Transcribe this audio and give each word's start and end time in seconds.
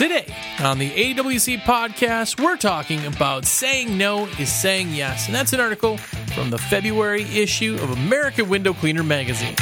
Today 0.00 0.34
on 0.60 0.78
the 0.78 0.90
AWC 0.92 1.58
podcast, 1.58 2.42
we're 2.42 2.56
talking 2.56 3.04
about 3.04 3.44
saying 3.44 3.98
no 3.98 4.24
is 4.38 4.50
saying 4.50 4.94
yes, 4.94 5.26
and 5.26 5.34
that's 5.34 5.52
an 5.52 5.60
article 5.60 5.98
from 6.34 6.48
the 6.48 6.56
February 6.56 7.24
issue 7.24 7.76
of 7.82 7.90
American 7.90 8.48
Window 8.48 8.72
Cleaner 8.72 9.02
magazine. 9.02 9.54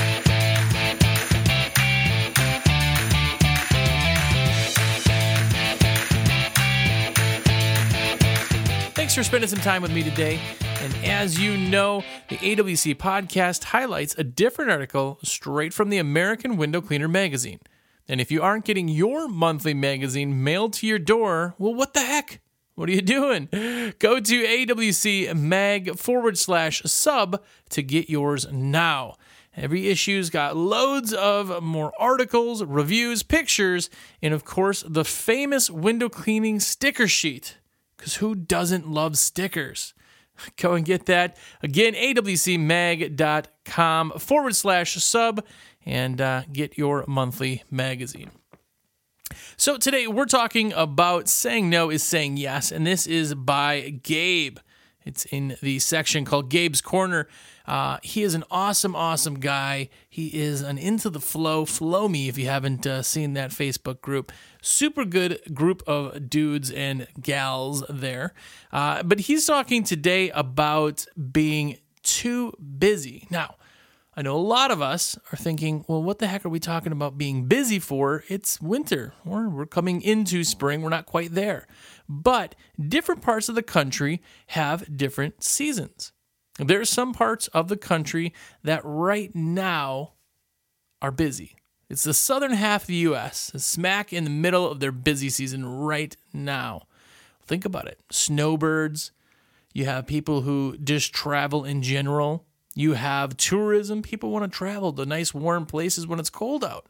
Thanks 8.95 9.17
for 9.17 9.25
spending 9.25 9.51
some 9.51 9.59
time 9.59 9.83
with 9.83 9.93
me 9.93 10.05
today. 10.05 10.39
And 10.81 10.95
as 11.05 11.41
you 11.41 11.57
know, 11.57 12.05
the 12.29 12.37
AWC 12.37 12.95
podcast 12.95 13.65
highlights 13.65 14.15
a 14.17 14.23
different 14.23 14.71
article 14.71 15.19
straight 15.25 15.75
from 15.75 15.91
the 15.91 15.99
American 15.99 16.57
Window 16.57 16.81
Cleaner 16.81 17.09
magazine. 17.09 17.59
And 18.09 18.21
if 18.21 18.31
you 18.31 18.43
aren't 18.43 18.65
getting 18.65 18.89
your 18.89 19.29
monthly 19.29 19.75
magazine 19.75 20.43
mailed 20.43 20.73
to 20.75 20.87
your 20.87 20.99
door, 20.99 21.55
well, 21.59 21.75
what 21.75 21.93
the 21.93 22.01
heck? 22.01 22.41
What 22.75 22.89
are 22.89 22.93
you 22.93 23.03
doing? 23.03 23.49
Go 23.99 24.21
to 24.21 24.45
AWC 24.45 25.37
mag 25.37 25.99
forward 25.99 26.39
slash 26.39 26.81
sub 26.85 27.43
to 27.71 27.83
get 27.83 28.09
yours 28.09 28.47
now. 28.51 29.17
Every 29.57 29.89
issue's 29.89 30.31
got 30.31 30.57
loads 30.57 31.13
of 31.13 31.63
more 31.63 31.93
articles, 31.99 32.63
reviews, 32.63 33.25
pictures, 33.25 33.91
and 34.23 34.33
of 34.33 34.45
course, 34.45 34.85
the 34.87 35.05
famous 35.05 35.69
window 35.69 36.09
cleaning 36.09 36.61
sticker 36.61 37.09
sheet. 37.09 37.59
Because 37.97 38.17
who 38.17 38.37
doesn't 38.37 38.89
love 38.89 39.19
stickers? 39.19 39.93
Go 40.57 40.75
and 40.75 40.85
get 40.85 41.07
that. 41.07 41.37
Again, 41.63 41.95
awcmag.com 41.95 44.11
forward 44.19 44.57
slash 44.57 45.03
sub 45.03 45.45
and 45.85 46.21
uh, 46.21 46.43
get 46.53 46.77
your 46.77 47.05
monthly 47.07 47.63
magazine. 47.71 48.31
So 49.57 49.77
today 49.77 50.07
we're 50.07 50.27
talking 50.27 50.73
about 50.73 51.29
saying 51.29 51.69
no 51.69 51.91
is 51.91 52.03
saying 52.03 52.39
yes, 52.39 52.73
and 52.73 52.87
this 52.87 53.07
is 53.07 53.35
by 53.35 54.01
Gabe. 54.03 54.59
It's 55.05 55.25
in 55.27 55.57
the 55.63 55.79
section 55.79 56.25
called 56.25 56.51
Gabe's 56.51 56.81
Corner. 56.81 57.29
Uh, 57.67 57.99
he 58.03 58.23
is 58.23 58.35
an 58.35 58.45
awesome, 58.51 58.95
awesome 58.97 59.41
guy. 59.41 59.89
He 60.09 60.29
is 60.29 60.61
an 60.61 60.79
Into 60.79 61.09
the 61.11 61.21
Flow, 61.21 61.65
Flow 61.65 62.09
Me, 62.09 62.29
if 62.29 62.37
you 62.37 62.47
haven't 62.47 62.87
uh, 62.87 63.03
seen 63.03 63.35
that 63.35 63.51
Facebook 63.51 64.01
group. 64.01 64.33
Super 64.61 65.05
good 65.05 65.41
group 65.55 65.83
of 65.87 66.29
dudes 66.29 66.71
and 66.71 67.07
gals 67.21 67.85
there. 67.89 68.35
Uh, 68.73 69.03
but 69.03 69.21
he's 69.21 69.47
talking 69.47 69.85
today 69.85 70.31
about 70.31 71.07
being 71.33 71.79
too 72.03 72.53
busy. 72.79 73.27
Now, 73.31 73.57
I 74.19 74.23
know 74.23 74.35
a 74.35 74.39
lot 74.39 74.73
of 74.73 74.83
us 74.83 75.17
are 75.33 75.37
thinking, 75.37 75.85
well, 75.87 76.03
what 76.03 76.19
the 76.19 76.27
heck 76.27 76.45
are 76.45 76.49
we 76.49 76.59
talking 76.59 76.91
about 76.91 77.17
being 77.17 77.45
busy 77.45 77.79
for? 77.79 78.25
It's 78.29 78.61
winter, 78.61 79.13
or 79.25 79.49
we're 79.49 79.65
coming 79.65 80.03
into 80.03 80.43
spring. 80.43 80.83
We're 80.83 80.89
not 80.89 81.07
quite 81.07 81.35
there. 81.35 81.69
But 82.09 82.55
different 82.81 83.23
parts 83.23 83.49
of 83.49 83.55
the 83.55 83.63
country 83.63 84.23
have 84.49 84.97
different 84.97 85.43
seasons. 85.43 86.13
There 86.59 86.81
are 86.81 86.87
some 86.87 87.13
parts 87.13 87.49
of 87.49 87.69
the 87.69 87.77
country 87.77 88.33
that 88.65 88.81
right 88.85 89.35
now 89.35 90.15
are 91.01 91.13
busy. 91.13 91.57
It's 91.89 92.05
the 92.05 92.15
southern 92.15 92.53
half 92.53 92.83
of 92.83 92.89
the 92.89 92.95
US, 92.95 93.53
smack 93.57 94.13
in 94.13 94.25
the 94.25 94.31
middle 94.31 94.71
of 94.71 94.81
their 94.81 94.93
busy 94.93 95.29
season 95.29 95.65
right 95.65 96.17
now. 96.33 96.83
Think 97.47 97.65
about 97.65 97.87
it 97.89 98.01
snowbirds, 98.11 99.13
you 99.73 99.85
have 99.85 100.07
people 100.07 100.43
who 100.43 100.77
just 100.79 101.13
travel 101.13 101.65
in 101.65 101.83
general, 101.83 102.45
you 102.75 102.95
have 102.95 103.37
tourism. 103.37 104.03
People 104.03 104.31
want 104.31 104.45
to 104.45 104.57
travel 104.57 104.93
to 104.93 105.05
nice 105.07 105.35
warm 105.35 105.67
places 105.67 106.07
when 106.07 106.21
it's 106.21 106.31
cold 106.31 106.65
out. 106.65 106.87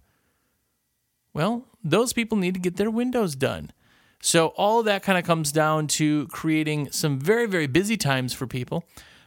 Well, 1.33 1.65
those 1.83 2.13
people 2.13 2.37
need 2.37 2.55
to 2.55 2.61
get 2.61 2.77
their 2.77 2.91
windows 2.91 3.35
done. 3.35 3.73
So, 4.21 4.49
all 4.49 4.81
of 4.81 4.85
that 4.87 5.03
kind 5.03 5.19
of 5.19 5.25
comes 5.25 5.53
down 5.53 5.87
to 5.89 6.27
creating 6.29 6.91
some 6.91 7.21
very, 7.21 7.47
very 7.47 7.67
busy 7.67 7.97
times 7.97 8.35
for 8.35 8.47
people. 8.47 8.85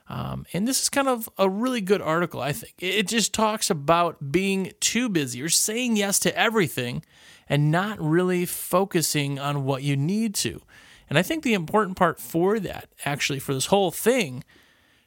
Um, 0.10 0.46
and 0.52 0.68
this 0.68 0.82
is 0.82 0.90
kind 0.90 1.08
of 1.08 1.30
a 1.38 1.50
really 1.50 1.80
good 1.80 2.02
article, 2.02 2.42
I 2.42 2.52
think. 2.52 2.74
It 2.80 3.08
just 3.08 3.34
talks 3.34 3.70
about 3.70 4.32
being 4.32 4.74
too 4.82 5.08
busy 5.08 5.42
or 5.42 5.48
saying 5.48 5.96
yes 5.96 6.20
to 6.20 6.38
everything 6.38 7.04
and 7.48 7.72
not 7.72 7.98
really 8.02 8.46
focusing 8.46 9.40
on 9.40 9.64
what 9.64 9.84
you 9.84 9.96
need 9.96 10.36
to. 10.36 10.62
And 11.10 11.18
I 11.18 11.22
think 11.22 11.44
the 11.44 11.54
important 11.54 11.98
part 11.98 12.20
for 12.20 12.60
that, 12.60 12.90
actually, 13.06 13.40
for 13.40 13.54
this 13.54 13.68
whole 13.68 13.92
thing, 13.92 14.44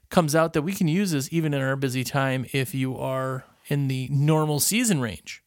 comes 0.08 0.34
out 0.34 0.54
that 0.54 0.62
we 0.62 0.72
can 0.72 0.88
use 0.88 1.10
this 1.10 1.28
even 1.30 1.52
in 1.52 1.60
our 1.60 1.76
busy 1.76 2.04
time 2.04 2.46
if 2.52 2.74
you 2.74 2.96
are 2.96 3.44
in 3.66 3.88
the 3.88 4.08
normal 4.10 4.60
season 4.60 5.00
range. 5.00 5.42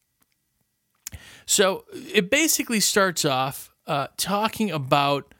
So 1.46 1.84
it 1.92 2.30
basically 2.30 2.80
starts 2.80 3.24
off 3.24 3.67
uh, 3.88 4.08
talking 4.16 4.70
about 4.70 5.34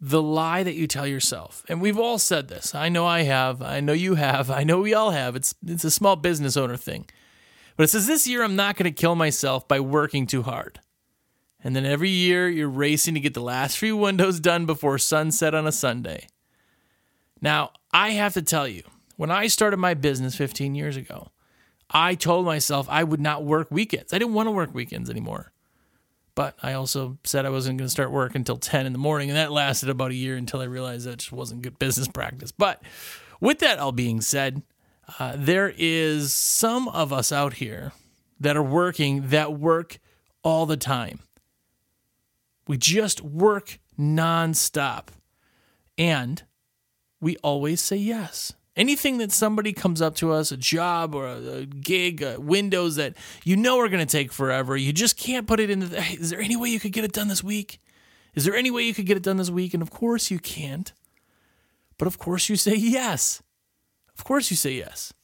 the 0.00 0.22
lie 0.22 0.62
that 0.62 0.74
you 0.74 0.86
tell 0.86 1.06
yourself. 1.06 1.64
And 1.68 1.80
we've 1.80 1.98
all 1.98 2.18
said 2.18 2.48
this. 2.48 2.74
I 2.74 2.88
know 2.88 3.06
I 3.06 3.22
have. 3.22 3.62
I 3.62 3.80
know 3.80 3.94
you 3.94 4.14
have. 4.14 4.50
I 4.50 4.62
know 4.62 4.80
we 4.80 4.94
all 4.94 5.10
have. 5.10 5.34
It's 5.34 5.54
it's 5.66 5.84
a 5.84 5.90
small 5.90 6.16
business 6.16 6.56
owner 6.56 6.76
thing. 6.76 7.06
But 7.76 7.84
it 7.84 7.88
says 7.88 8.06
this 8.06 8.26
year 8.26 8.42
I'm 8.42 8.56
not 8.56 8.76
going 8.76 8.92
to 8.92 9.00
kill 9.00 9.14
myself 9.14 9.66
by 9.66 9.80
working 9.80 10.26
too 10.26 10.42
hard. 10.42 10.80
And 11.64 11.74
then 11.74 11.84
every 11.84 12.10
year 12.10 12.48
you're 12.48 12.68
racing 12.68 13.14
to 13.14 13.20
get 13.20 13.34
the 13.34 13.40
last 13.40 13.78
few 13.78 13.96
windows 13.96 14.38
done 14.38 14.66
before 14.66 14.98
sunset 14.98 15.54
on 15.54 15.66
a 15.66 15.72
Sunday. 15.72 16.28
Now, 17.40 17.72
I 17.92 18.10
have 18.10 18.34
to 18.34 18.42
tell 18.42 18.68
you, 18.68 18.82
when 19.16 19.30
I 19.30 19.46
started 19.46 19.78
my 19.78 19.94
business 19.94 20.36
15 20.36 20.74
years 20.74 20.96
ago, 20.96 21.28
I 21.90 22.14
told 22.14 22.46
myself 22.46 22.86
I 22.88 23.04
would 23.04 23.20
not 23.20 23.44
work 23.44 23.70
weekends. 23.70 24.12
I 24.12 24.18
didn't 24.18 24.34
want 24.34 24.46
to 24.46 24.52
work 24.52 24.74
weekends 24.74 25.10
anymore. 25.10 25.52
But 26.36 26.54
I 26.62 26.74
also 26.74 27.18
said 27.24 27.46
I 27.46 27.50
wasn't 27.50 27.78
going 27.78 27.86
to 27.86 27.90
start 27.90 28.12
work 28.12 28.36
until 28.36 28.58
10 28.58 28.86
in 28.86 28.92
the 28.92 28.98
morning, 28.98 29.30
and 29.30 29.36
that 29.36 29.50
lasted 29.50 29.88
about 29.88 30.12
a 30.12 30.14
year 30.14 30.36
until 30.36 30.60
I 30.60 30.64
realized 30.64 31.06
that 31.06 31.16
just 31.16 31.32
wasn't 31.32 31.62
good 31.62 31.78
business 31.80 32.06
practice. 32.06 32.52
But 32.52 32.80
with 33.40 33.58
that 33.60 33.78
all 33.78 33.90
being 33.90 34.20
said, 34.20 34.62
uh, 35.18 35.32
there 35.34 35.72
is 35.76 36.32
some 36.34 36.88
of 36.88 37.12
us 37.12 37.32
out 37.32 37.54
here 37.54 37.92
that 38.38 38.56
are 38.56 38.62
working 38.62 39.30
that 39.30 39.58
work 39.58 39.98
all 40.44 40.66
the 40.66 40.76
time. 40.76 41.20
We 42.68 42.76
just 42.76 43.22
work 43.22 43.78
nonstop. 43.98 45.08
And 45.96 46.42
we 47.18 47.36
always 47.38 47.80
say 47.80 47.96
yes. 47.96 48.52
Anything 48.76 49.18
that 49.18 49.32
somebody 49.32 49.72
comes 49.72 50.02
up 50.02 50.14
to 50.16 50.32
us, 50.32 50.52
a 50.52 50.56
job 50.56 51.14
or 51.14 51.26
a, 51.26 51.36
a 51.36 51.66
gig, 51.66 52.22
a 52.22 52.38
windows 52.38 52.96
that 52.96 53.14
you 53.42 53.56
know 53.56 53.78
are 53.80 53.88
going 53.88 54.06
to 54.06 54.10
take 54.10 54.32
forever, 54.32 54.76
you 54.76 54.92
just 54.92 55.16
can't 55.16 55.46
put 55.46 55.60
it 55.60 55.70
in. 55.70 55.80
The, 55.80 56.00
hey, 56.00 56.16
is 56.16 56.30
there 56.30 56.40
any 56.40 56.56
way 56.56 56.68
you 56.68 56.78
could 56.78 56.92
get 56.92 57.04
it 57.04 57.12
done 57.12 57.28
this 57.28 57.42
week? 57.42 57.80
Is 58.34 58.44
there 58.44 58.54
any 58.54 58.70
way 58.70 58.82
you 58.82 58.92
could 58.92 59.06
get 59.06 59.16
it 59.16 59.22
done 59.22 59.38
this 59.38 59.50
week? 59.50 59.72
And 59.72 59.82
of 59.82 59.90
course 59.90 60.30
you 60.30 60.38
can't. 60.38 60.92
But 61.96 62.06
of 62.06 62.18
course 62.18 62.50
you 62.50 62.56
say 62.56 62.74
yes. 62.74 63.42
Of 64.16 64.24
course 64.24 64.50
you 64.50 64.56
say 64.56 64.72
yes. 64.72 65.14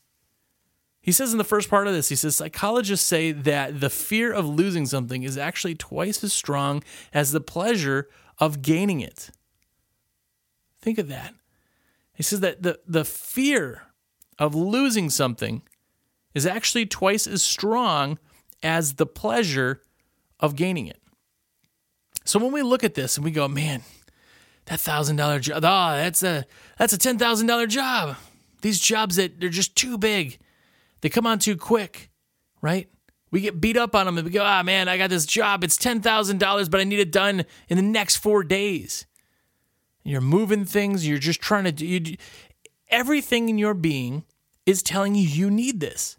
He 1.03 1.13
says 1.13 1.33
in 1.33 1.39
the 1.39 1.45
first 1.45 1.69
part 1.69 1.89
of 1.89 1.93
this, 1.93 2.09
he 2.09 2.15
says 2.15 2.37
psychologists 2.37 3.07
say 3.07 3.33
that 3.33 3.81
the 3.81 3.91
fear 3.91 4.33
of 4.33 4.49
losing 4.49 4.87
something 4.87 5.25
is 5.25 5.37
actually 5.37 5.75
twice 5.75 6.23
as 6.23 6.33
strong 6.33 6.83
as 7.13 7.33
the 7.33 7.41
pleasure 7.41 8.09
of 8.39 8.63
gaining 8.63 9.01
it. 9.01 9.31
Think 10.81 10.99
of 10.99 11.09
that. 11.09 11.34
He 12.15 12.23
says 12.23 12.41
that 12.41 12.62
the, 12.62 12.78
the 12.87 13.05
fear 13.05 13.83
of 14.39 14.55
losing 14.55 15.11
something 15.11 15.62
is 16.34 16.47
actually 16.47 16.87
twice 16.87 17.27
as 17.27 17.43
strong 17.43 18.19
as 18.62 18.95
the 18.95 19.06
pleasure 19.06 19.83
of 20.41 20.56
gaining 20.56 20.87
it. 20.87 21.01
So 22.25 22.39
when 22.39 22.53
we 22.53 22.62
look 22.62 22.84
at 22.84 22.95
this 22.95 23.17
and 23.17 23.25
we 23.25 23.31
go, 23.31 23.49
man, 23.49 23.83
that 24.67 24.81
thousand 24.81 25.17
dollar 25.17 25.41
job, 25.41 25.65
oh, 25.65 25.97
that's 25.97 26.22
a 26.22 26.45
that's 26.78 26.93
a 26.93 26.99
ten 26.99 27.19
thousand 27.19 27.47
dollar 27.47 27.67
job. 27.67 28.17
These 28.61 28.78
jobs 28.78 29.17
that 29.17 29.41
they're 29.41 29.49
just 29.49 29.75
too 29.75 29.99
big, 29.99 30.39
they 31.01 31.09
come 31.09 31.27
on 31.27 31.39
too 31.41 31.56
quick, 31.56 32.11
right? 32.61 32.89
We 33.33 33.41
get 33.41 33.61
beat 33.61 33.77
up 33.77 33.97
on 33.97 34.06
them 34.06 34.19
and 34.19 34.25
we 34.27 34.31
go, 34.31 34.45
ah, 34.45 34.61
oh, 34.61 34.62
man, 34.62 34.89
I 34.89 34.99
got 34.99 35.11
this 35.11 35.27
job. 35.27 35.65
It's 35.65 35.77
ten 35.77 36.01
thousand 36.01 36.39
dollars, 36.39 36.69
but 36.69 36.81
I 36.81 36.84
need 36.84 37.01
it 37.01 37.10
done 37.10 37.45
in 37.69 37.77
the 37.77 37.83
next 37.83 38.16
four 38.19 38.45
days. 38.45 39.07
You're 40.04 40.21
moving 40.21 40.65
things. 40.65 41.07
You're 41.07 41.19
just 41.19 41.41
trying 41.41 41.65
to 41.65 41.72
do. 41.72 41.87
You, 41.87 42.16
everything 42.89 43.49
in 43.49 43.59
your 43.59 43.75
being 43.75 44.25
is 44.66 44.83
telling 44.83 45.15
you 45.15 45.22
you 45.22 45.51
need 45.51 45.81
this. 45.81 46.16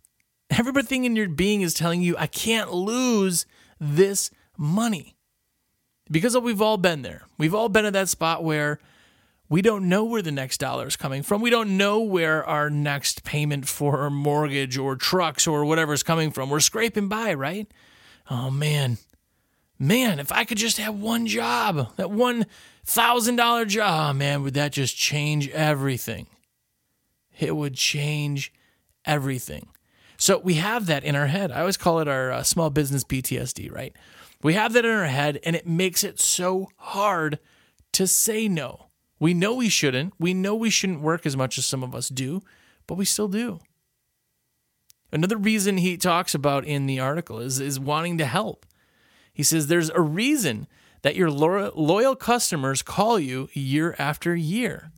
Everything 0.50 1.06
in 1.06 1.16
your 1.16 1.30
being 1.30 1.62
is 1.62 1.74
telling 1.74 2.02
you 2.02 2.16
I 2.18 2.28
can't 2.28 2.72
lose 2.72 3.46
this 3.80 4.32
money. 4.58 5.16
Because 6.12 6.38
we've 6.38 6.62
all 6.62 6.78
been 6.78 7.02
there. 7.02 7.24
We've 7.38 7.56
all 7.56 7.70
been 7.70 7.86
at 7.86 7.94
that 7.94 8.10
spot 8.10 8.44
where 8.44 8.80
we 9.50 9.62
don't 9.62 9.88
know 9.88 10.04
where 10.04 10.22
the 10.22 10.32
next 10.32 10.60
dollar 10.60 10.88
is 10.88 10.96
coming 10.96 11.24
from. 11.24 11.42
We 11.42 11.50
don't 11.50 11.78
know 11.78 12.02
where 12.02 12.44
our 12.46 12.70
next 12.70 13.24
payment 13.24 13.68
for 13.68 14.02
our 14.02 14.10
mortgage 14.10 14.78
or 14.78 14.96
trucks 14.96 15.48
or 15.48 15.66
whatever 15.66 15.94
is 15.94 16.04
coming 16.04 16.32
from. 16.32 16.50
We're 16.50 16.60
scraping 16.60 17.08
by, 17.08 17.34
right? 17.34 17.68
Oh 18.30 18.50
man, 18.50 18.98
man, 19.84 20.20
if 20.20 20.32
I 20.32 20.46
could 20.46 20.58
just 20.58 20.78
have 20.78 20.96
one 20.96 21.28
job, 21.28 21.96
that 21.98 22.10
one 22.10 22.46
thousand 22.86 23.36
dollar 23.36 23.66
job, 23.66 24.16
oh, 24.16 24.18
man, 24.18 24.42
would 24.44 24.54
that 24.56 24.72
just 24.72 24.96
change 24.96 25.50
everything? 25.50 26.28
It 27.40 27.56
would 27.56 27.76
change 27.76 28.54
everything. 29.06 29.68
So 30.18 30.38
we 30.40 30.56
have 30.56 30.86
that 30.86 31.04
in 31.04 31.16
our 31.16 31.28
head. 31.28 31.52
I 31.52 31.62
always 31.62 31.78
call 31.78 32.00
it 32.00 32.08
our 32.08 32.32
uh, 32.32 32.44
small 32.44 32.70
business 32.70 33.04
PTSD, 33.04 33.72
right? 33.72 33.94
We 34.42 34.54
have 34.54 34.74
that 34.74 34.86
in 34.86 34.92
our 34.92 35.06
head, 35.06 35.40
and 35.44 35.56
it 35.56 35.68
makes 35.68 36.04
it 36.04 36.20
so 36.20 36.70
hard 36.78 37.40
to 37.94 38.08
say 38.08 38.48
no. 38.48 38.88
We 39.20 39.34
know 39.34 39.54
we 39.56 39.70
shouldn't. 39.70 40.14
We 40.20 40.34
know 40.34 40.56
we 40.56 40.70
shouldn't 40.70 41.02
work 41.02 41.26
as 41.26 41.36
much 41.36 41.58
as 41.58 41.66
some 41.66 41.84
of 41.84 41.96
us 41.96 42.10
do, 42.10 42.42
but 42.88 42.96
we 42.96 43.06
still 43.06 43.28
do. 43.28 43.60
Another 45.12 45.38
reason 45.38 45.78
he 45.78 45.96
talks 45.98 46.34
about 46.34 46.66
in 46.66 46.86
the 46.86 47.00
article 47.00 47.40
is, 47.40 47.60
is 47.60 47.80
wanting 47.80 48.18
to 48.18 48.26
help. 48.26 48.66
He 49.34 49.44
says 49.44 49.68
there's 49.68 49.90
a 49.90 50.02
reason 50.02 50.68
that 51.02 51.16
your 51.16 51.30
loyal 51.30 52.16
customers 52.16 52.82
call 52.82 53.20
you 53.20 53.50
year 53.54 53.96
after 54.00 54.36
year. 54.36 54.92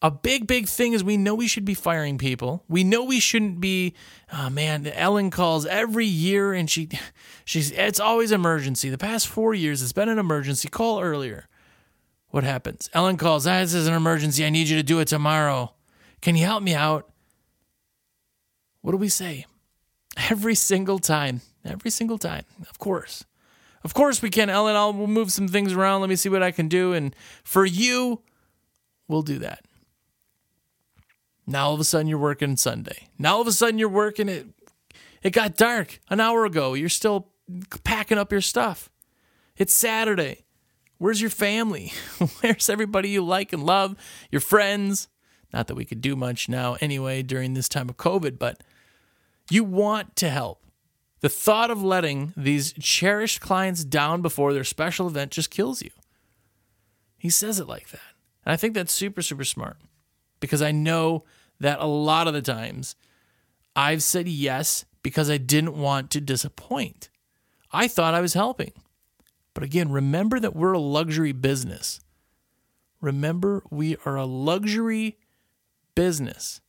A 0.00 0.10
big, 0.10 0.46
big 0.46 0.68
thing 0.68 0.92
is 0.92 1.02
we 1.02 1.16
know 1.16 1.34
we 1.34 1.46
should 1.46 1.64
be 1.64 1.72
firing 1.72 2.18
people. 2.18 2.62
We 2.68 2.84
know 2.84 3.04
we 3.04 3.20
shouldn't 3.20 3.60
be. 3.60 3.94
Oh 4.32 4.50
man, 4.50 4.86
Ellen 4.86 5.30
calls 5.30 5.64
every 5.64 6.04
year, 6.04 6.52
and 6.52 6.68
she, 6.68 6.90
she's. 7.44 7.70
It's 7.70 8.00
always 8.00 8.30
emergency. 8.30 8.90
The 8.90 8.98
past 8.98 9.26
four 9.26 9.54
years, 9.54 9.82
it's 9.82 9.92
been 9.92 10.10
an 10.10 10.18
emergency. 10.18 10.68
Call 10.68 11.00
earlier. 11.00 11.48
What 12.28 12.44
happens? 12.44 12.90
Ellen 12.92 13.16
calls. 13.16 13.46
Ah, 13.46 13.60
this 13.60 13.72
is 13.72 13.86
an 13.86 13.94
emergency. 13.94 14.44
I 14.44 14.50
need 14.50 14.68
you 14.68 14.76
to 14.76 14.82
do 14.82 15.00
it 15.00 15.08
tomorrow. 15.08 15.72
Can 16.20 16.36
you 16.36 16.44
help 16.44 16.62
me 16.62 16.74
out? 16.74 17.10
What 18.82 18.92
do 18.92 18.98
we 18.98 19.08
say? 19.08 19.46
Every 20.28 20.54
single 20.54 20.98
time. 20.98 21.40
Every 21.64 21.90
single 21.90 22.18
time. 22.18 22.44
Of 22.68 22.78
course. 22.78 23.24
Of 23.82 23.94
course 23.94 24.22
we 24.22 24.30
can, 24.30 24.50
Ellen. 24.50 24.76
I'll 24.76 24.92
move 24.92 25.30
some 25.30 25.48
things 25.48 25.72
around. 25.72 26.00
Let 26.00 26.10
me 26.10 26.16
see 26.16 26.28
what 26.28 26.42
I 26.42 26.50
can 26.50 26.68
do. 26.68 26.92
And 26.92 27.14
for 27.42 27.64
you, 27.64 28.22
we'll 29.08 29.22
do 29.22 29.38
that. 29.40 29.64
Now 31.46 31.66
all 31.66 31.74
of 31.74 31.80
a 31.80 31.84
sudden 31.84 32.06
you're 32.06 32.18
working 32.18 32.56
Sunday. 32.56 33.08
Now 33.18 33.34
all 33.36 33.40
of 33.42 33.46
a 33.46 33.52
sudden 33.52 33.78
you're 33.78 33.88
working 33.88 34.28
it. 34.28 34.46
It 35.22 35.30
got 35.30 35.56
dark 35.56 36.00
an 36.08 36.20
hour 36.20 36.44
ago. 36.44 36.74
You're 36.74 36.88
still 36.88 37.28
packing 37.84 38.18
up 38.18 38.32
your 38.32 38.40
stuff. 38.40 38.90
It's 39.56 39.74
Saturday. 39.74 40.44
Where's 40.98 41.20
your 41.20 41.30
family? 41.30 41.92
Where's 42.40 42.70
everybody 42.70 43.10
you 43.10 43.22
like 43.22 43.52
and 43.52 43.64
love? 43.64 43.96
Your 44.30 44.40
friends? 44.40 45.08
Not 45.52 45.66
that 45.66 45.74
we 45.74 45.84
could 45.84 46.00
do 46.00 46.16
much 46.16 46.48
now 46.48 46.76
anyway 46.80 47.22
during 47.22 47.54
this 47.54 47.68
time 47.68 47.88
of 47.88 47.96
COVID, 47.96 48.38
but 48.38 48.62
you 49.50 49.64
want 49.64 50.16
to 50.16 50.30
help. 50.30 50.63
The 51.24 51.30
thought 51.30 51.70
of 51.70 51.82
letting 51.82 52.34
these 52.36 52.74
cherished 52.74 53.40
clients 53.40 53.82
down 53.82 54.20
before 54.20 54.52
their 54.52 54.62
special 54.62 55.06
event 55.06 55.30
just 55.30 55.50
kills 55.50 55.80
you. 55.80 55.88
He 57.16 57.30
says 57.30 57.58
it 57.58 57.66
like 57.66 57.88
that. 57.92 58.12
And 58.44 58.52
I 58.52 58.58
think 58.58 58.74
that's 58.74 58.92
super, 58.92 59.22
super 59.22 59.44
smart 59.44 59.78
because 60.38 60.60
I 60.60 60.70
know 60.70 61.24
that 61.60 61.80
a 61.80 61.86
lot 61.86 62.28
of 62.28 62.34
the 62.34 62.42
times 62.42 62.94
I've 63.74 64.02
said 64.02 64.28
yes 64.28 64.84
because 65.02 65.30
I 65.30 65.38
didn't 65.38 65.78
want 65.78 66.10
to 66.10 66.20
disappoint. 66.20 67.08
I 67.72 67.88
thought 67.88 68.12
I 68.12 68.20
was 68.20 68.34
helping. 68.34 68.72
But 69.54 69.64
again, 69.64 69.90
remember 69.90 70.38
that 70.38 70.54
we're 70.54 70.74
a 70.74 70.78
luxury 70.78 71.32
business. 71.32 72.00
Remember, 73.00 73.62
we 73.70 73.96
are 74.04 74.16
a 74.16 74.26
luxury 74.26 75.16
business. 75.94 76.60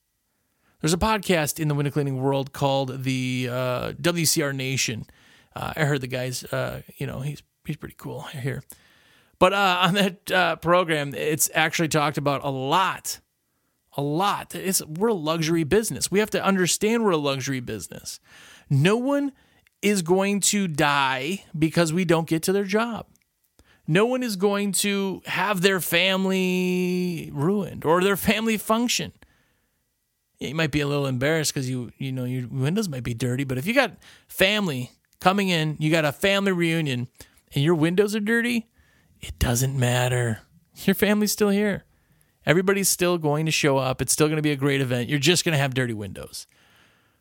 There's 0.85 0.93
a 0.93 0.97
podcast 0.97 1.59
in 1.59 1.67
the 1.67 1.73
window 1.73 1.89
cleaning 1.89 2.21
world 2.21 2.53
called 2.53 3.05
the 3.05 3.49
uh, 3.51 3.93
WCR 3.93 4.53
Nation. 4.53 5.07
Uh, 5.55 5.73
I 5.75 5.85
heard 5.85 5.99
the 5.99 6.05
guys, 6.05 6.43
uh, 6.43 6.83
you 6.97 7.07
know, 7.07 7.21
he's 7.21 7.41
he's 7.65 7.75
pretty 7.75 7.95
cool 7.97 8.21
here. 8.21 8.61
But 9.39 9.53
uh, 9.53 9.79
on 9.81 9.95
that 9.95 10.31
uh, 10.31 10.55
program, 10.57 11.15
it's 11.15 11.49
actually 11.55 11.87
talked 11.87 12.19
about 12.19 12.43
a 12.43 12.51
lot 12.51 13.19
a 13.97 14.03
lot. 14.03 14.53
It's 14.53 14.85
we're 14.85 15.07
a 15.07 15.15
luxury 15.15 15.63
business. 15.63 16.11
We 16.11 16.19
have 16.19 16.29
to 16.29 16.45
understand 16.45 17.03
we're 17.03 17.09
a 17.13 17.17
luxury 17.17 17.61
business. 17.61 18.19
No 18.69 18.95
one 18.95 19.31
is 19.81 20.03
going 20.03 20.39
to 20.41 20.67
die 20.67 21.45
because 21.57 21.93
we 21.93 22.05
don't 22.05 22.27
get 22.27 22.43
to 22.43 22.51
their 22.51 22.63
job. 22.63 23.07
No 23.87 24.05
one 24.05 24.21
is 24.21 24.35
going 24.35 24.71
to 24.73 25.23
have 25.25 25.61
their 25.61 25.79
family 25.79 27.31
ruined 27.33 27.85
or 27.85 28.03
their 28.03 28.17
family 28.17 28.57
function. 28.57 29.13
You 30.39 30.55
might 30.55 30.71
be 30.71 30.81
a 30.81 30.87
little 30.87 31.07
embarrassed 31.07 31.53
because 31.53 31.69
you 31.69 31.91
you 31.97 32.11
know 32.11 32.25
your 32.25 32.47
windows 32.47 32.89
might 32.89 33.03
be 33.03 33.13
dirty, 33.13 33.43
but 33.43 33.57
if 33.57 33.65
you 33.65 33.73
got 33.73 33.93
family 34.27 34.91
coming 35.19 35.49
in, 35.49 35.77
you 35.79 35.91
got 35.91 36.05
a 36.05 36.11
family 36.11 36.51
reunion, 36.51 37.07
and 37.53 37.63
your 37.63 37.75
windows 37.75 38.15
are 38.15 38.19
dirty, 38.19 38.67
it 39.21 39.39
doesn't 39.39 39.77
matter. 39.77 40.41
Your 40.83 40.93
family's 40.93 41.31
still 41.31 41.49
here. 41.49 41.85
Everybody's 42.45 42.89
still 42.89 43.17
going 43.17 43.45
to 43.45 43.51
show 43.51 43.77
up. 43.77 44.01
It's 44.01 44.11
still 44.11 44.27
going 44.27 44.35
to 44.35 44.43
be 44.43 44.51
a 44.51 44.57
great 44.57 44.81
event. 44.81 45.09
You're 45.09 45.19
just 45.19 45.45
going 45.45 45.53
to 45.53 45.57
have 45.57 45.73
dirty 45.73 45.93
windows, 45.93 46.47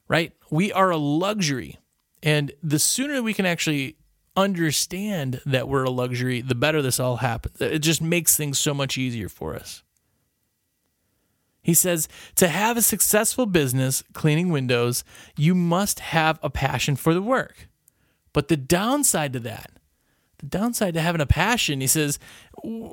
right? 0.08 0.32
We 0.50 0.72
are 0.72 0.90
a 0.90 0.96
luxury. 0.96 1.78
And 2.20 2.50
the 2.62 2.80
sooner 2.80 3.22
we 3.22 3.32
can 3.32 3.46
actually 3.46 3.96
understand 4.36 5.40
that 5.46 5.68
we're 5.68 5.84
a 5.84 5.90
luxury, 5.90 6.40
the 6.40 6.56
better 6.56 6.82
this 6.82 6.98
all 6.98 7.18
happens. 7.18 7.60
It 7.60 7.78
just 7.78 8.02
makes 8.02 8.36
things 8.36 8.58
so 8.58 8.74
much 8.74 8.98
easier 8.98 9.28
for 9.28 9.54
us. 9.54 9.83
He 11.64 11.74
says 11.74 12.06
to 12.36 12.46
have 12.46 12.76
a 12.76 12.82
successful 12.82 13.46
business 13.46 14.04
cleaning 14.12 14.50
windows, 14.50 15.02
you 15.36 15.56
must 15.56 15.98
have 15.98 16.38
a 16.42 16.50
passion 16.50 16.94
for 16.94 17.12
the 17.12 17.22
work. 17.22 17.68
But 18.32 18.46
the 18.46 18.56
downside 18.56 19.32
to 19.32 19.40
that 19.40 19.72
the 20.38 20.58
downside 20.58 20.94
to 20.94 21.00
having 21.00 21.20
a 21.20 21.26
passion, 21.26 21.80
he 21.80 21.86
says, 21.86 22.18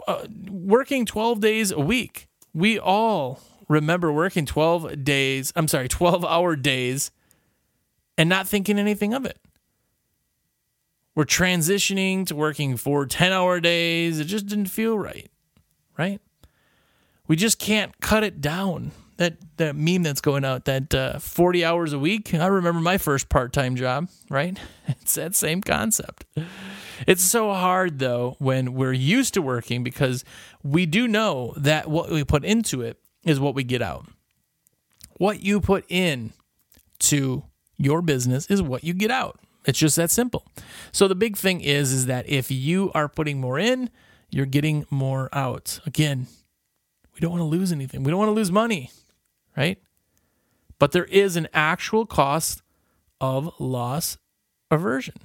uh, 0.07 0.27
working 0.49 1.05
12 1.05 1.41
days 1.41 1.71
a 1.71 1.79
week. 1.79 2.27
We 2.53 2.79
all 2.79 3.39
remember 3.67 4.11
working 4.11 4.45
12 4.45 5.03
days, 5.03 5.51
I'm 5.55 5.67
sorry, 5.67 5.87
12 5.87 6.25
hour 6.25 6.55
days 6.55 7.11
and 8.17 8.29
not 8.29 8.47
thinking 8.47 8.77
anything 8.79 9.13
of 9.13 9.25
it. 9.25 9.37
We're 11.15 11.25
transitioning 11.25 12.25
to 12.27 12.35
working 12.35 12.77
for 12.77 13.05
10 13.05 13.31
hour 13.31 13.59
days. 13.59 14.19
It 14.19 14.25
just 14.25 14.47
didn't 14.47 14.67
feel 14.67 14.97
right, 14.97 15.29
right? 15.97 16.21
We 17.31 17.37
just 17.37 17.59
can't 17.59 17.97
cut 18.01 18.25
it 18.25 18.41
down. 18.41 18.91
That, 19.15 19.37
that 19.55 19.73
meme 19.73 20.03
that's 20.03 20.19
going 20.19 20.43
out, 20.43 20.65
that 20.65 20.93
uh, 20.93 21.17
40 21.17 21.63
hours 21.63 21.93
a 21.93 21.97
week. 21.97 22.33
I 22.33 22.47
remember 22.47 22.81
my 22.81 22.97
first 22.97 23.29
part 23.29 23.53
time 23.53 23.77
job, 23.77 24.09
right? 24.29 24.59
It's 24.89 25.15
that 25.15 25.33
same 25.33 25.61
concept. 25.61 26.25
It's 27.07 27.21
so 27.21 27.53
hard 27.53 27.99
though 27.99 28.35
when 28.39 28.73
we're 28.73 28.91
used 28.91 29.33
to 29.35 29.41
working 29.41 29.81
because 29.81 30.25
we 30.61 30.85
do 30.85 31.07
know 31.07 31.53
that 31.55 31.89
what 31.89 32.11
we 32.11 32.25
put 32.25 32.43
into 32.43 32.81
it 32.81 32.99
is 33.23 33.39
what 33.39 33.55
we 33.55 33.63
get 33.63 33.81
out. 33.81 34.07
What 35.13 35.39
you 35.39 35.61
put 35.61 35.85
in 35.87 36.33
to 37.11 37.45
your 37.77 38.01
business 38.01 38.45
is 38.47 38.61
what 38.61 38.83
you 38.83 38.93
get 38.93 39.09
out. 39.09 39.39
It's 39.63 39.79
just 39.79 39.95
that 39.95 40.11
simple. 40.11 40.45
So 40.91 41.07
the 41.07 41.15
big 41.15 41.37
thing 41.37 41.61
is 41.61 41.93
is 41.93 42.07
that 42.07 42.27
if 42.27 42.51
you 42.51 42.91
are 42.93 43.07
putting 43.07 43.39
more 43.39 43.57
in, 43.57 43.89
you're 44.29 44.45
getting 44.45 44.85
more 44.89 45.29
out. 45.31 45.79
Again, 45.85 46.27
we 47.13 47.19
don't 47.19 47.31
want 47.31 47.41
to 47.41 47.45
lose 47.45 47.71
anything. 47.71 48.03
We 48.03 48.11
don't 48.11 48.19
want 48.19 48.29
to 48.29 48.35
lose 48.35 48.51
money, 48.51 48.91
right? 49.55 49.81
But 50.79 50.91
there 50.91 51.05
is 51.05 51.35
an 51.35 51.47
actual 51.53 52.05
cost 52.05 52.61
of 53.19 53.53
loss 53.59 54.17
aversion. 54.69 55.15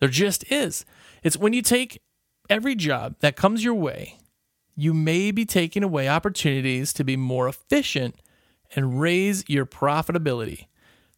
There 0.00 0.08
just 0.08 0.50
is. 0.52 0.84
It's 1.22 1.36
when 1.36 1.52
you 1.52 1.62
take 1.62 2.00
every 2.48 2.74
job 2.74 3.16
that 3.20 3.36
comes 3.36 3.64
your 3.64 3.74
way, 3.74 4.18
you 4.76 4.94
may 4.94 5.32
be 5.32 5.44
taking 5.44 5.82
away 5.82 6.08
opportunities 6.08 6.92
to 6.92 7.04
be 7.04 7.16
more 7.16 7.48
efficient 7.48 8.14
and 8.76 9.00
raise 9.00 9.44
your 9.48 9.66
profitability. 9.66 10.66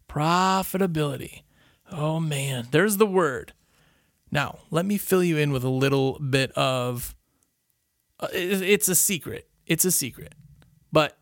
Profitability. 0.08 1.42
Oh 1.92 2.20
man, 2.20 2.68
there's 2.70 2.96
the 2.96 3.06
word. 3.06 3.52
Now, 4.30 4.60
let 4.70 4.86
me 4.86 4.96
fill 4.96 5.24
you 5.24 5.36
in 5.36 5.52
with 5.52 5.64
a 5.64 5.68
little 5.68 6.18
bit 6.20 6.52
of 6.52 7.14
uh, 8.18 8.28
it's 8.32 8.88
a 8.88 8.94
secret. 8.94 9.49
It's 9.70 9.84
a 9.84 9.92
secret. 9.92 10.34
But 10.90 11.16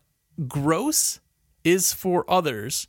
gross 0.47 1.19
is 1.63 1.93
for 1.93 2.25
others, 2.27 2.87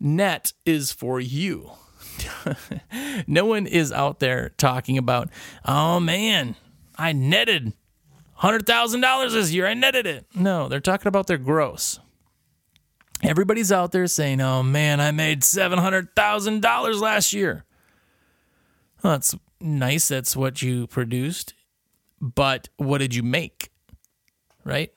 net 0.00 0.54
is 0.64 0.90
for 0.90 1.20
you. 1.20 1.72
no 3.26 3.44
one 3.44 3.66
is 3.66 3.92
out 3.92 4.20
there 4.20 4.48
talking 4.56 4.96
about, 4.96 5.28
oh 5.66 6.00
man, 6.00 6.56
I 6.96 7.12
netted 7.12 7.74
$100,000 8.40 9.32
this 9.32 9.52
year. 9.52 9.66
I 9.66 9.74
netted 9.74 10.06
it. 10.06 10.24
No, 10.34 10.68
they're 10.68 10.80
talking 10.80 11.08
about 11.08 11.26
their 11.26 11.36
gross. 11.36 12.00
Everybody's 13.22 13.70
out 13.70 13.92
there 13.92 14.06
saying, 14.06 14.40
oh 14.40 14.62
man, 14.62 15.02
I 15.02 15.10
made 15.10 15.42
$700,000 15.42 17.00
last 17.00 17.34
year. 17.34 17.66
Well, 19.02 19.12
that's 19.12 19.34
nice. 19.60 20.08
That's 20.08 20.34
what 20.34 20.62
you 20.62 20.86
produced. 20.86 21.52
But 22.22 22.70
what 22.78 22.98
did 22.98 23.14
you 23.14 23.22
make? 23.22 23.70
Right? 24.64 24.92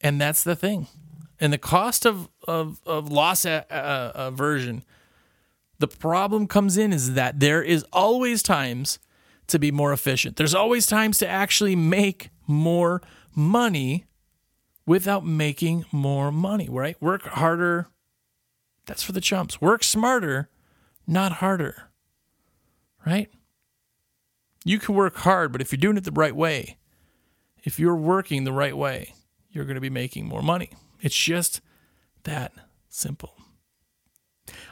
And 0.00 0.20
that's 0.20 0.42
the 0.42 0.56
thing. 0.56 0.86
And 1.38 1.52
the 1.52 1.58
cost 1.58 2.06
of, 2.06 2.28
of, 2.46 2.80
of 2.86 3.10
loss 3.10 3.46
uh, 3.46 3.64
aversion 4.14 4.84
the 5.80 5.88
problem 5.88 6.46
comes 6.46 6.76
in 6.76 6.92
is 6.92 7.14
that 7.14 7.40
there 7.40 7.62
is 7.62 7.84
always 7.90 8.42
times 8.42 8.98
to 9.46 9.58
be 9.58 9.72
more 9.72 9.94
efficient. 9.94 10.36
There's 10.36 10.54
always 10.54 10.86
times 10.86 11.16
to 11.18 11.28
actually 11.28 11.74
make 11.74 12.28
more 12.46 13.00
money 13.34 14.04
without 14.84 15.24
making 15.24 15.86
more 15.90 16.30
money, 16.30 16.68
right? 16.68 17.00
Work 17.00 17.22
harder 17.22 17.88
That's 18.86 19.02
for 19.02 19.12
the 19.12 19.20
chumps. 19.20 19.60
Work 19.60 19.82
smarter, 19.82 20.50
not 21.06 21.32
harder. 21.34 21.90
Right? 23.06 23.30
You 24.64 24.78
can 24.78 24.94
work 24.94 25.16
hard, 25.16 25.50
but 25.52 25.62
if 25.62 25.72
you're 25.72 25.78
doing 25.78 25.96
it 25.96 26.04
the 26.04 26.12
right 26.12 26.36
way, 26.36 26.76
if 27.64 27.78
you're 27.78 27.96
working 27.96 28.44
the 28.44 28.52
right 28.52 28.76
way, 28.76 29.14
you're 29.50 29.64
going 29.64 29.74
to 29.74 29.80
be 29.80 29.90
making 29.90 30.26
more 30.26 30.42
money. 30.42 30.70
It's 31.00 31.16
just 31.16 31.60
that 32.24 32.52
simple. 32.88 33.34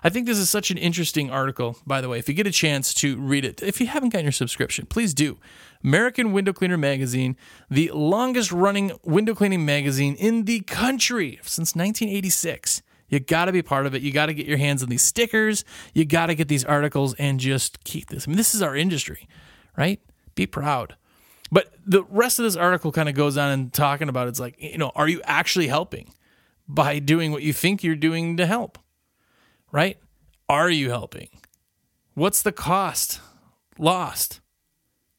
I 0.02 0.08
think 0.08 0.26
this 0.26 0.38
is 0.38 0.50
such 0.50 0.70
an 0.70 0.78
interesting 0.78 1.30
article, 1.30 1.76
by 1.86 2.00
the 2.00 2.08
way. 2.08 2.18
If 2.18 2.28
you 2.28 2.34
get 2.34 2.46
a 2.46 2.52
chance 2.52 2.94
to 2.94 3.16
read 3.18 3.44
it, 3.44 3.62
if 3.62 3.80
you 3.80 3.86
haven't 3.86 4.10
gotten 4.10 4.24
your 4.24 4.32
subscription, 4.32 4.86
please 4.86 5.14
do. 5.14 5.38
American 5.84 6.32
Window 6.32 6.52
Cleaner 6.52 6.76
Magazine, 6.76 7.36
the 7.70 7.90
longest 7.92 8.50
running 8.50 8.92
window 9.04 9.34
cleaning 9.34 9.64
magazine 9.64 10.14
in 10.16 10.44
the 10.44 10.60
country 10.60 11.38
since 11.42 11.74
1986. 11.76 12.82
You 13.08 13.20
got 13.20 13.46
to 13.46 13.52
be 13.52 13.62
part 13.62 13.86
of 13.86 13.94
it. 13.94 14.02
You 14.02 14.12
got 14.12 14.26
to 14.26 14.34
get 14.34 14.46
your 14.46 14.58
hands 14.58 14.82
on 14.82 14.88
these 14.88 15.02
stickers. 15.02 15.64
You 15.94 16.04
got 16.04 16.26
to 16.26 16.34
get 16.34 16.48
these 16.48 16.64
articles 16.64 17.14
and 17.14 17.40
just 17.40 17.82
keep 17.84 18.08
this. 18.08 18.26
I 18.26 18.30
mean, 18.30 18.36
this 18.36 18.54
is 18.54 18.62
our 18.62 18.76
industry, 18.76 19.28
right? 19.76 20.00
Be 20.34 20.46
proud. 20.46 20.96
But 21.50 21.72
the 21.86 22.04
rest 22.04 22.38
of 22.38 22.44
this 22.44 22.56
article 22.56 22.92
kind 22.92 23.08
of 23.08 23.14
goes 23.14 23.36
on 23.36 23.50
and 23.50 23.72
talking 23.72 24.08
about 24.08 24.28
it's 24.28 24.40
like, 24.40 24.56
you 24.58 24.78
know, 24.78 24.92
are 24.94 25.08
you 25.08 25.20
actually 25.24 25.68
helping 25.68 26.12
by 26.68 26.98
doing 26.98 27.32
what 27.32 27.42
you 27.42 27.52
think 27.52 27.82
you're 27.82 27.96
doing 27.96 28.36
to 28.36 28.46
help? 28.46 28.78
Right? 29.72 29.98
Are 30.48 30.70
you 30.70 30.90
helping? 30.90 31.28
What's 32.14 32.42
the 32.42 32.52
cost 32.52 33.20
lost? 33.78 34.40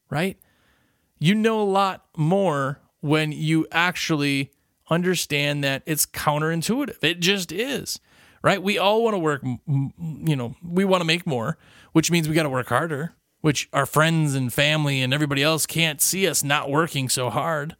Right? 0.09 0.37
You 1.17 1.35
know 1.35 1.61
a 1.61 1.63
lot 1.63 2.05
more 2.15 2.79
when 3.01 3.31
you 3.31 3.67
actually 3.71 4.51
understand 4.89 5.63
that 5.63 5.83
it's 5.85 6.05
counterintuitive. 6.05 7.03
It 7.03 7.19
just 7.19 7.51
is. 7.51 7.99
Right? 8.41 8.61
We 8.61 8.77
all 8.77 9.03
want 9.03 9.15
to 9.15 9.19
work, 9.19 9.43
you 9.43 10.35
know, 10.35 10.55
we 10.63 10.85
want 10.85 11.01
to 11.01 11.05
make 11.05 11.27
more, 11.27 11.57
which 11.91 12.09
means 12.09 12.29
we 12.29 12.35
got 12.35 12.43
to 12.43 12.49
work 12.49 12.67
harder 12.67 13.13
which 13.41 13.69
our 13.71 13.85
friends 13.85 14.35
and 14.35 14.51
family 14.51 15.01
and 15.01 15.13
everybody 15.13 15.43
else 15.43 15.65
can't 15.65 16.01
see 16.01 16.27
us 16.27 16.43
not 16.43 16.69
working 16.69 17.07
so 17.07 17.29
hard. 17.29 17.75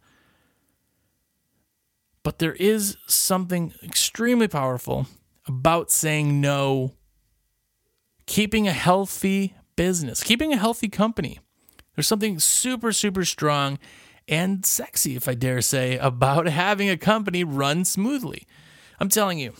But 2.22 2.38
there 2.38 2.54
is 2.54 2.96
something 3.06 3.74
extremely 3.82 4.48
powerful 4.48 5.06
about 5.46 5.90
saying 5.90 6.40
no, 6.40 6.94
keeping 8.26 8.68
a 8.68 8.72
healthy 8.72 9.54
business, 9.76 10.22
keeping 10.22 10.52
a 10.52 10.58
healthy 10.58 10.88
company. 10.88 11.38
There's 11.94 12.08
something 12.08 12.38
super, 12.38 12.92
super 12.92 13.24
strong 13.24 13.78
and 14.28 14.64
sexy, 14.64 15.16
if 15.16 15.28
I 15.28 15.34
dare 15.34 15.60
say, 15.60 15.98
about 15.98 16.46
having 16.48 16.88
a 16.88 16.96
company 16.96 17.42
run 17.42 17.84
smoothly. 17.84 18.46
I'm 18.98 19.08
telling 19.08 19.38
you, 19.38 19.54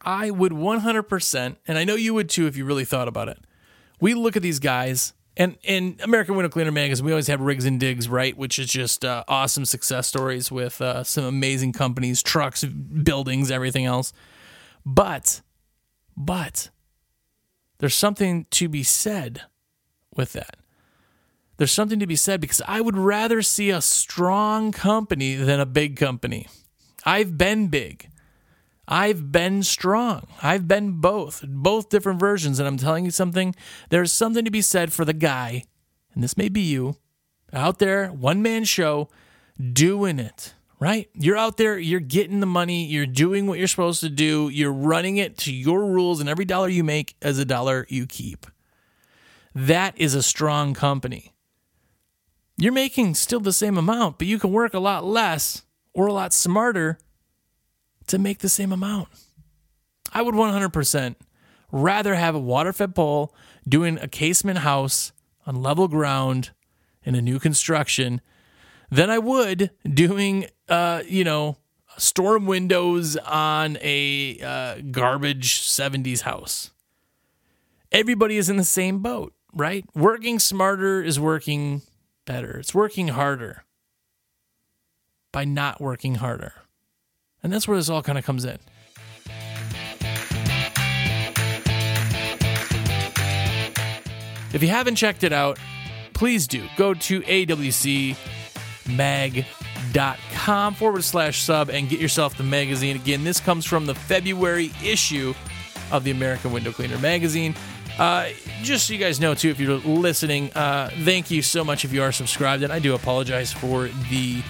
I 0.00 0.30
would 0.30 0.52
100%, 0.52 1.56
and 1.66 1.78
I 1.78 1.84
know 1.84 1.94
you 1.94 2.14
would 2.14 2.28
too 2.28 2.46
if 2.46 2.56
you 2.56 2.64
really 2.64 2.84
thought 2.84 3.08
about 3.08 3.28
it 3.28 3.38
we 4.02 4.14
look 4.14 4.36
at 4.36 4.42
these 4.42 4.58
guys 4.58 5.12
and 5.36 5.56
in 5.62 5.96
American 6.02 6.34
Window 6.34 6.50
Cleaner 6.50 6.72
magazine, 6.72 7.06
we 7.06 7.12
always 7.12 7.28
have 7.28 7.40
rigs 7.40 7.64
and 7.64 7.80
digs, 7.80 8.08
right? 8.08 8.36
Which 8.36 8.58
is 8.58 8.66
just 8.66 9.04
uh, 9.04 9.24
awesome 9.28 9.64
success 9.64 10.08
stories 10.08 10.50
with 10.50 10.82
uh, 10.82 11.04
some 11.04 11.24
amazing 11.24 11.72
companies, 11.72 12.22
trucks, 12.22 12.64
buildings, 12.64 13.50
everything 13.50 13.86
else. 13.86 14.12
But, 14.84 15.40
but, 16.16 16.68
there's 17.78 17.94
something 17.94 18.46
to 18.50 18.68
be 18.68 18.82
said 18.82 19.42
with 20.14 20.32
that. 20.34 20.56
There's 21.56 21.72
something 21.72 22.00
to 22.00 22.06
be 22.06 22.16
said 22.16 22.40
because 22.40 22.60
I 22.66 22.80
would 22.80 22.96
rather 22.96 23.40
see 23.40 23.70
a 23.70 23.80
strong 23.80 24.72
company 24.72 25.36
than 25.36 25.60
a 25.60 25.66
big 25.66 25.96
company. 25.96 26.48
I've 27.06 27.38
been 27.38 27.68
big. 27.68 28.08
I've 28.88 29.30
been 29.30 29.62
strong. 29.62 30.26
I've 30.42 30.66
been 30.66 31.00
both, 31.00 31.44
both 31.46 31.88
different 31.88 32.18
versions. 32.18 32.58
And 32.58 32.66
I'm 32.66 32.76
telling 32.76 33.04
you 33.04 33.10
something, 33.10 33.54
there's 33.90 34.12
something 34.12 34.44
to 34.44 34.50
be 34.50 34.62
said 34.62 34.92
for 34.92 35.04
the 35.04 35.12
guy, 35.12 35.64
and 36.14 36.22
this 36.22 36.36
may 36.36 36.48
be 36.48 36.62
you, 36.62 36.96
out 37.52 37.78
there, 37.78 38.08
one 38.08 38.42
man 38.42 38.64
show, 38.64 39.08
doing 39.72 40.18
it, 40.18 40.54
right? 40.80 41.08
You're 41.14 41.36
out 41.36 41.58
there, 41.58 41.78
you're 41.78 42.00
getting 42.00 42.40
the 42.40 42.46
money, 42.46 42.84
you're 42.84 43.06
doing 43.06 43.46
what 43.46 43.58
you're 43.58 43.68
supposed 43.68 44.00
to 44.00 44.08
do, 44.08 44.48
you're 44.48 44.72
running 44.72 45.18
it 45.18 45.38
to 45.38 45.52
your 45.52 45.86
rules, 45.86 46.20
and 46.20 46.28
every 46.28 46.44
dollar 46.44 46.68
you 46.68 46.82
make 46.82 47.14
is 47.22 47.38
a 47.38 47.44
dollar 47.44 47.86
you 47.88 48.06
keep. 48.06 48.46
That 49.54 49.96
is 49.98 50.14
a 50.14 50.22
strong 50.22 50.74
company. 50.74 51.32
You're 52.56 52.72
making 52.72 53.14
still 53.14 53.40
the 53.40 53.52
same 53.52 53.76
amount, 53.76 54.18
but 54.18 54.26
you 54.26 54.38
can 54.38 54.50
work 54.50 54.74
a 54.74 54.78
lot 54.78 55.04
less 55.04 55.62
or 55.94 56.06
a 56.06 56.12
lot 56.12 56.32
smarter 56.32 56.98
to 58.08 58.18
make 58.18 58.38
the 58.38 58.48
same 58.48 58.72
amount. 58.72 59.08
I 60.12 60.22
would 60.22 60.34
100% 60.34 61.14
rather 61.70 62.14
have 62.14 62.34
a 62.34 62.40
water 62.40 62.72
fed 62.72 62.94
pole 62.94 63.34
doing 63.66 63.98
a 63.98 64.08
casement 64.08 64.58
house 64.58 65.12
on 65.46 65.62
level 65.62 65.88
ground 65.88 66.50
in 67.04 67.14
a 67.14 67.22
new 67.22 67.38
construction 67.38 68.20
than 68.90 69.10
I 69.10 69.18
would 69.18 69.70
doing, 69.84 70.46
uh, 70.68 71.02
you 71.08 71.24
know, 71.24 71.56
storm 71.96 72.46
windows 72.46 73.16
on 73.16 73.78
a 73.80 74.38
uh, 74.40 74.82
garbage 74.90 75.60
70s 75.60 76.22
house. 76.22 76.70
Everybody 77.90 78.36
is 78.36 78.48
in 78.48 78.56
the 78.56 78.64
same 78.64 79.00
boat, 79.00 79.34
right? 79.52 79.84
Working 79.94 80.38
smarter 80.38 81.02
is 81.02 81.18
working 81.18 81.82
better, 82.24 82.58
it's 82.58 82.74
working 82.74 83.08
harder 83.08 83.64
by 85.32 85.44
not 85.44 85.80
working 85.80 86.16
harder. 86.16 86.54
And 87.42 87.52
that's 87.52 87.66
where 87.66 87.76
this 87.76 87.88
all 87.88 88.02
kind 88.02 88.18
of 88.18 88.24
comes 88.24 88.44
in. 88.44 88.58
If 94.52 94.62
you 94.62 94.68
haven't 94.68 94.96
checked 94.96 95.24
it 95.24 95.32
out, 95.32 95.58
please 96.12 96.46
do. 96.46 96.68
Go 96.76 96.92
to 96.94 97.20
awcmag.com 97.22 98.14
forward 100.74 101.04
slash 101.04 101.40
sub 101.40 101.70
and 101.70 101.88
get 101.88 101.98
yourself 102.00 102.36
the 102.36 102.42
magazine. 102.44 102.96
Again, 102.96 103.24
this 103.24 103.40
comes 103.40 103.64
from 103.64 103.86
the 103.86 103.94
February 103.94 104.70
issue 104.84 105.32
of 105.90 106.04
the 106.04 106.10
American 106.10 106.52
Window 106.52 106.70
Cleaner 106.70 106.98
magazine. 106.98 107.56
Uh, 107.98 108.28
just 108.62 108.86
so 108.86 108.92
you 108.92 108.98
guys 108.98 109.20
know, 109.20 109.34
too, 109.34 109.50
if 109.50 109.58
you're 109.58 109.78
listening, 109.78 110.52
uh, 110.52 110.90
thank 111.00 111.30
you 111.30 111.42
so 111.42 111.64
much 111.64 111.84
if 111.84 111.92
you 111.92 112.02
are 112.02 112.12
subscribed. 112.12 112.62
And 112.62 112.72
I 112.72 112.78
do 112.78 112.94
apologize 112.94 113.52
for 113.52 113.88
the 114.10 114.42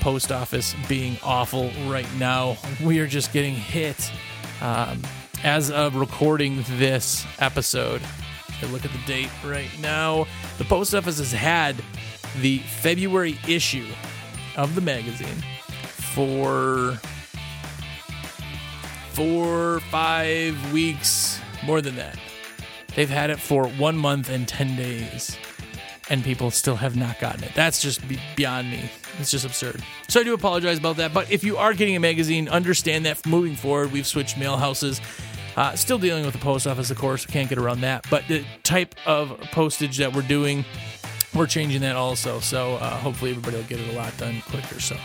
post 0.00 0.32
office 0.32 0.74
being 0.88 1.16
awful 1.22 1.70
right 1.86 2.08
now. 2.18 2.56
We 2.82 2.98
are 3.00 3.06
just 3.06 3.32
getting 3.32 3.54
hit. 3.54 4.10
Um, 4.60 5.02
as 5.42 5.70
of 5.70 5.96
recording 5.96 6.64
this 6.72 7.24
episode, 7.38 8.02
I 8.60 8.66
look 8.66 8.84
at 8.84 8.92
the 8.92 8.98
date 9.06 9.30
right 9.44 9.70
now. 9.80 10.26
The 10.58 10.64
post 10.64 10.94
office 10.94 11.18
has 11.18 11.32
had 11.32 11.76
the 12.40 12.58
February 12.58 13.38
issue 13.48 13.86
of 14.56 14.74
the 14.74 14.80
magazine 14.80 15.42
for 16.14 16.98
four, 19.12 19.80
five 19.90 20.72
weeks, 20.72 21.40
more 21.64 21.80
than 21.80 21.96
that. 21.96 22.18
They've 22.94 23.08
had 23.08 23.30
it 23.30 23.40
for 23.40 23.68
one 23.68 23.96
month 23.96 24.28
and 24.28 24.46
10 24.46 24.76
days, 24.76 25.36
and 26.10 26.24
people 26.24 26.50
still 26.50 26.76
have 26.76 26.96
not 26.96 27.18
gotten 27.20 27.44
it. 27.44 27.52
That's 27.54 27.80
just 27.80 28.02
beyond 28.36 28.70
me. 28.70 28.90
It's 29.18 29.30
just 29.30 29.46
absurd. 29.46 29.82
So 30.08 30.20
I 30.20 30.24
do 30.24 30.34
apologize 30.34 30.78
about 30.78 30.96
that. 30.96 31.14
But 31.14 31.30
if 31.30 31.44
you 31.44 31.56
are 31.56 31.72
getting 31.72 31.96
a 31.96 32.00
magazine, 32.00 32.48
understand 32.48 33.06
that 33.06 33.24
moving 33.24 33.54
forward, 33.54 33.92
we've 33.92 34.06
switched 34.06 34.36
mail 34.36 34.56
houses. 34.56 35.00
Uh, 35.56 35.74
still 35.76 35.98
dealing 35.98 36.24
with 36.24 36.32
the 36.32 36.40
post 36.40 36.66
office, 36.66 36.90
of 36.90 36.98
course. 36.98 37.26
We 37.26 37.32
can't 37.32 37.48
get 37.48 37.58
around 37.58 37.80
that. 37.82 38.06
But 38.10 38.26
the 38.28 38.44
type 38.62 38.94
of 39.06 39.38
postage 39.52 39.98
that 39.98 40.12
we're 40.14 40.22
doing, 40.22 40.64
we're 41.34 41.46
changing 41.46 41.80
that 41.82 41.96
also. 41.96 42.40
So 42.40 42.74
uh, 42.74 42.90
hopefully 42.90 43.30
everybody 43.30 43.56
will 43.56 43.64
get 43.64 43.80
it 43.80 43.88
a 43.94 43.96
lot 43.96 44.16
done 44.16 44.42
quicker. 44.48 44.80
So 44.80 44.96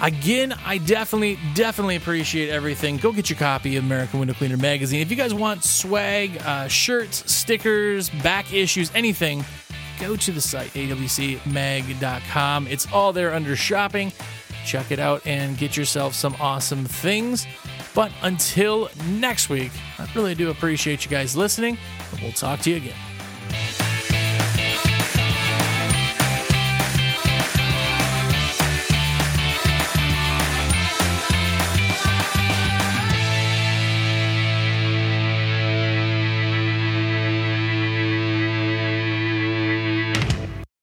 again, 0.00 0.54
I 0.64 0.78
definitely, 0.78 1.38
definitely 1.54 1.96
appreciate 1.96 2.50
everything. 2.50 2.98
Go 2.98 3.12
get 3.12 3.30
your 3.30 3.38
copy 3.38 3.76
of 3.76 3.84
American 3.84 4.18
Window 4.20 4.34
Cleaner 4.34 4.56
magazine. 4.56 5.00
If 5.00 5.10
you 5.10 5.16
guys 5.16 5.32
want 5.32 5.64
swag, 5.64 6.40
uh, 6.44 6.68
shirts, 6.68 7.32
stickers, 7.32 8.10
back 8.10 8.52
issues, 8.52 8.90
anything 8.94 9.44
go 9.98 10.16
to 10.16 10.32
the 10.32 10.40
site, 10.40 10.72
awcmag.com. 10.74 12.66
It's 12.68 12.86
all 12.92 13.12
there 13.12 13.34
under 13.34 13.56
shopping. 13.56 14.12
Check 14.64 14.90
it 14.90 14.98
out 14.98 15.26
and 15.26 15.56
get 15.56 15.76
yourself 15.76 16.14
some 16.14 16.36
awesome 16.40 16.84
things. 16.84 17.46
But 17.94 18.12
until 18.22 18.90
next 19.08 19.48
week, 19.48 19.72
I 19.98 20.08
really 20.14 20.34
do 20.34 20.50
appreciate 20.50 21.04
you 21.04 21.10
guys 21.10 21.36
listening, 21.36 21.78
and 22.12 22.20
we'll 22.20 22.32
talk 22.32 22.60
to 22.60 22.70
you 22.70 22.76
again. 22.76 23.15